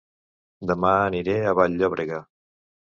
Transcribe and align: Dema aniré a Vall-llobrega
Dema 0.71 0.95
aniré 1.11 1.37
a 1.45 1.55
Vall-llobrega 1.63 2.23